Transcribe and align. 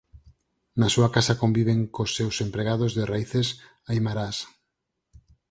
Na 0.79 0.87
súa 0.93 1.09
casa 1.15 1.39
conviven 1.41 1.79
cos 1.95 2.11
seus 2.17 2.35
empregados 2.45 2.91
de 2.97 3.03
raíces 3.13 3.47
aimarás. 3.91 4.37